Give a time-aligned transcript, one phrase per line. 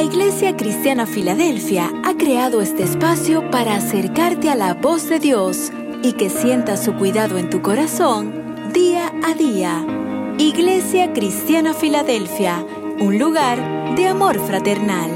[0.00, 5.70] La Iglesia Cristiana Filadelfia ha creado este espacio para acercarte a la voz de Dios
[6.02, 9.84] y que sientas su cuidado en tu corazón día a día.
[10.38, 12.64] Iglesia Cristiana Filadelfia,
[12.98, 15.10] un lugar de amor fraternal.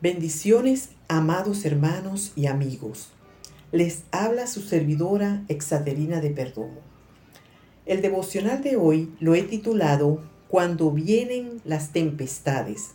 [0.00, 3.08] Bendiciones, amados hermanos y amigos.
[3.72, 6.95] Les habla su servidora Exaterina de Perdomo.
[7.86, 12.90] El devocional de hoy lo he titulado Cuando vienen las tempestades.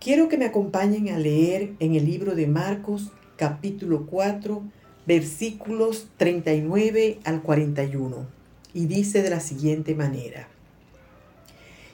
[0.00, 4.64] Quiero que me acompañen a leer en el libro de Marcos capítulo 4
[5.06, 8.26] versículos 39 al 41
[8.74, 10.48] y dice de la siguiente manera.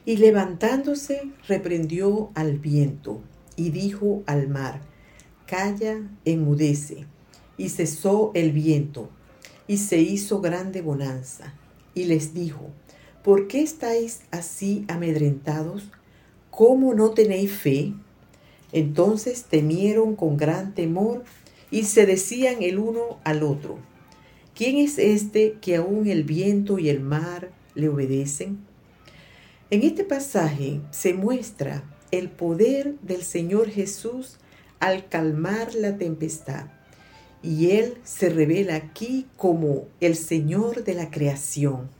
[0.06, 3.20] Y levantándose reprendió al viento
[3.56, 4.80] y dijo al mar,
[5.46, 7.04] Calla, enmudece.
[7.58, 9.10] Y cesó el viento,
[9.68, 11.54] y se hizo grande bonanza.
[11.94, 12.70] Y les dijo,
[13.22, 15.84] ¿por qué estáis así amedrentados?
[16.50, 17.94] ¿Cómo no tenéis fe?
[18.72, 21.24] Entonces temieron con gran temor
[21.70, 23.78] y se decían el uno al otro,
[24.54, 28.58] ¿quién es este que aún el viento y el mar le obedecen?
[29.70, 34.36] En este pasaje se muestra el poder del Señor Jesús
[34.78, 36.66] al calmar la tempestad.
[37.44, 41.90] Y Él se revela aquí como el Señor de la creación.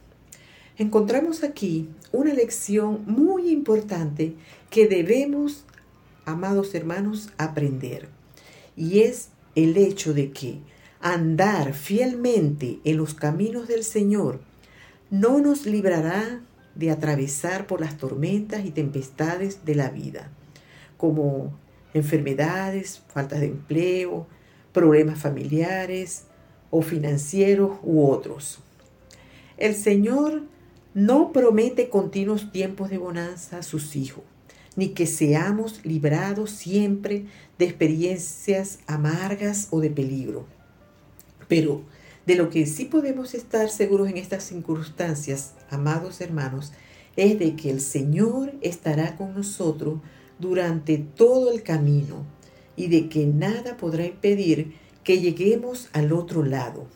[0.75, 4.33] Encontramos aquí una lección muy importante
[4.71, 5.65] que debemos,
[6.25, 8.09] amados hermanos, aprender.
[8.75, 10.57] Y es el hecho de que
[10.99, 14.41] andar fielmente en los caminos del Señor
[15.11, 16.41] no nos librará
[16.73, 20.31] de atravesar por las tormentas y tempestades de la vida,
[20.97, 21.53] como
[21.93, 24.27] enfermedades, faltas de empleo,
[24.75, 26.25] problemas familiares
[26.69, 28.59] o financieros u otros.
[29.57, 30.43] El Señor
[30.93, 34.25] no promete continuos tiempos de bonanza a sus hijos,
[34.75, 37.25] ni que seamos librados siempre
[37.57, 40.45] de experiencias amargas o de peligro.
[41.47, 41.83] Pero
[42.25, 46.73] de lo que sí podemos estar seguros en estas circunstancias, amados hermanos,
[47.15, 50.01] es de que el Señor estará con nosotros
[50.37, 52.34] durante todo el camino
[52.75, 56.87] y de que nada podrá impedir que lleguemos al otro lado.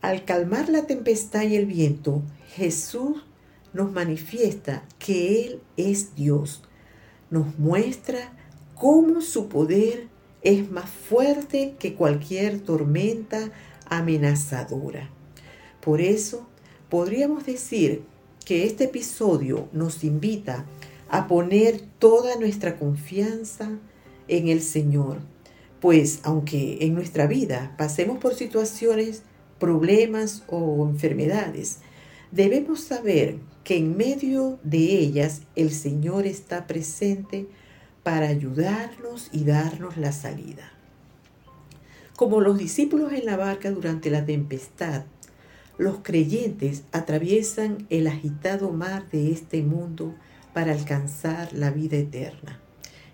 [0.00, 2.22] Al calmar la tempestad y el viento,
[2.54, 3.24] Jesús
[3.72, 6.62] nos manifiesta que Él es Dios.
[7.30, 8.32] Nos muestra
[8.74, 10.08] cómo su poder
[10.42, 13.52] es más fuerte que cualquier tormenta
[13.86, 15.08] amenazadora.
[15.80, 16.46] Por eso,
[16.88, 18.02] podríamos decir
[18.44, 20.64] que este episodio nos invita
[21.08, 23.70] a poner toda nuestra confianza
[24.36, 25.18] en el Señor,
[25.80, 29.22] pues aunque en nuestra vida pasemos por situaciones,
[29.58, 31.78] problemas o enfermedades,
[32.30, 37.46] debemos saber que en medio de ellas el Señor está presente
[38.02, 40.72] para ayudarnos y darnos la salida.
[42.16, 45.04] Como los discípulos en la barca durante la tempestad,
[45.78, 50.14] los creyentes atraviesan el agitado mar de este mundo
[50.52, 52.60] para alcanzar la vida eterna,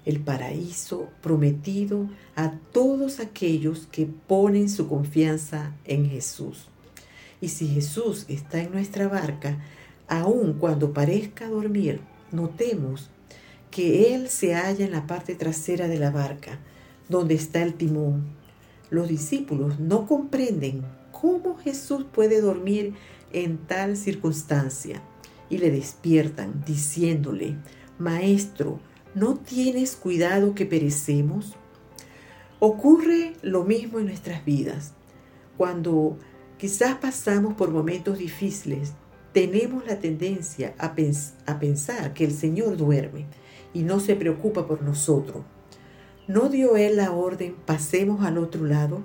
[0.08, 6.68] el paraíso prometido a todos aquellos que ponen su confianza en Jesús.
[7.40, 9.58] Y si Jesús está en nuestra barca,
[10.08, 12.00] aun cuando parezca dormir,
[12.32, 13.10] notemos
[13.70, 16.58] que Él se halla en la parte trasera de la barca,
[17.08, 18.38] donde está el timón
[18.90, 20.82] los discípulos no comprenden
[21.12, 22.94] cómo Jesús puede dormir
[23.32, 25.02] en tal circunstancia
[25.50, 27.56] y le despiertan diciéndole,
[27.98, 28.80] Maestro,
[29.14, 31.54] ¿no tienes cuidado que perecemos?
[32.60, 34.92] Ocurre lo mismo en nuestras vidas.
[35.56, 36.18] Cuando
[36.58, 38.92] quizás pasamos por momentos difíciles,
[39.32, 43.26] tenemos la tendencia a, pensar que el Señor duerme
[43.74, 45.44] y no se preocupa por nosotros
[46.28, 49.02] ¿No dio él la orden, pasemos al otro lado?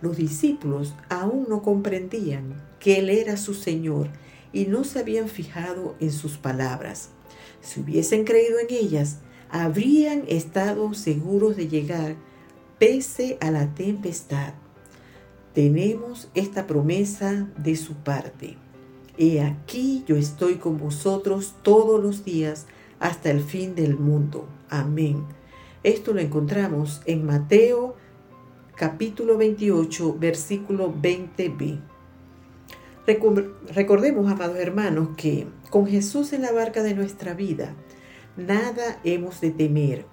[0.00, 4.08] Los discípulos aún no comprendían que él era su Señor
[4.50, 7.10] y no se habían fijado en sus palabras.
[7.60, 9.18] Si hubiesen creído en ellas,
[9.50, 12.16] habrían estado seguros de llegar
[12.78, 14.54] pese a la tempestad.
[15.54, 18.56] Tenemos esta promesa de su parte.
[19.16, 22.66] He aquí yo estoy con vosotros todos los días
[23.00, 24.48] hasta el fin del mundo.
[24.68, 25.24] Amén.
[25.82, 27.96] Esto lo encontramos en Mateo
[28.76, 31.80] capítulo 28, versículo 20b.
[33.74, 37.74] Recordemos, amados hermanos, que con Jesús en la barca de nuestra vida,
[38.36, 40.06] nada hemos de temer,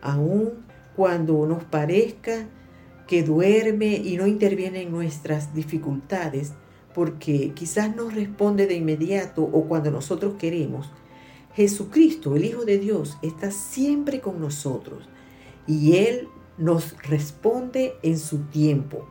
[0.00, 0.64] aun
[0.94, 2.48] cuando nos parezca
[3.06, 6.52] que duerme y no interviene en nuestras dificultades,
[6.94, 10.90] porque quizás no responde de inmediato o cuando nosotros queremos,
[11.54, 15.08] Jesucristo, el Hijo de Dios, está siempre con nosotros
[15.66, 16.28] y Él
[16.58, 19.08] nos responde en su tiempo,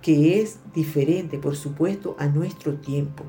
[0.00, 3.24] que es diferente, por supuesto, a nuestro tiempo.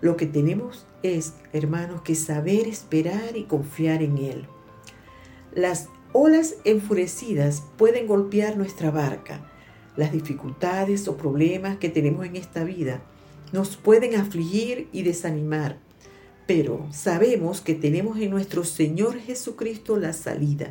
[0.00, 4.46] Lo que tenemos es, hermanos, que saber esperar y confiar en Él.
[5.54, 9.46] Las olas enfurecidas pueden golpear nuestra barca.
[9.96, 13.02] Las dificultades o problemas que tenemos en esta vida
[13.52, 15.78] nos pueden afligir y desanimar,
[16.46, 20.70] pero sabemos que tenemos en nuestro Señor Jesucristo la salida,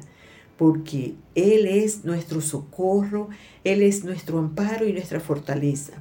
[0.58, 3.30] porque Él es nuestro socorro,
[3.64, 5.94] Él es nuestro amparo y nuestra fortaleza.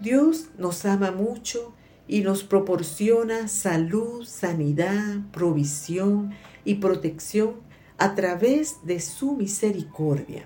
[0.00, 1.72] Dios nos ama mucho
[2.08, 6.32] y nos proporciona salud, sanidad, provisión
[6.64, 7.54] y protección
[7.98, 10.44] a través de su misericordia.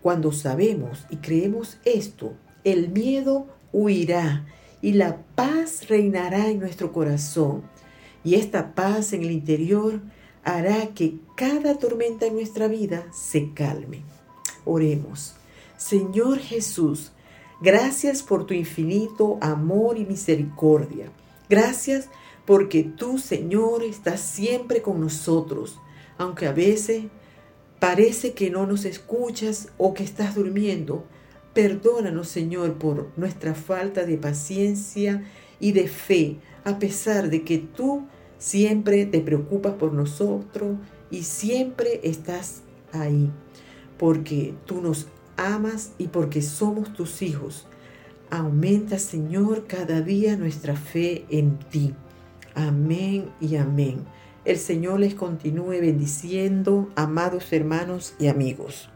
[0.00, 2.34] Cuando sabemos y creemos esto,
[2.64, 4.46] el miedo huirá
[4.80, 7.62] y la paz reinará en nuestro corazón.
[8.24, 10.00] Y esta paz en el interior
[10.44, 14.02] hará que cada tormenta en nuestra vida se calme.
[14.64, 15.34] Oremos.
[15.76, 17.12] Señor Jesús,
[17.62, 21.10] gracias por tu infinito amor y misericordia.
[21.48, 22.08] Gracias
[22.44, 25.78] porque tú, Señor, estás siempre con nosotros,
[26.18, 27.04] aunque a veces
[27.78, 31.04] parece que no nos escuchas o que estás durmiendo.
[31.54, 35.24] Perdónanos, Señor, por nuestra falta de paciencia
[35.60, 38.06] y de fe, a pesar de que tú
[38.38, 40.78] siempre te preocupas por nosotros
[41.10, 42.62] y siempre estás
[42.92, 43.30] ahí,
[43.98, 45.06] porque tú nos
[45.36, 47.66] amas y porque somos tus hijos.
[48.30, 51.94] Aumenta, Señor, cada día nuestra fe en ti.
[52.54, 54.04] Amén y amén.
[54.44, 58.88] El Señor les continúe bendiciendo, amados hermanos y amigos.